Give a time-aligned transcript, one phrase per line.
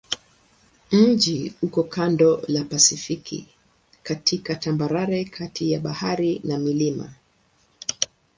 [0.91, 3.47] Mji uko kando la Pasifiki
[4.03, 7.13] katika tambarare kati ya bahari na milima.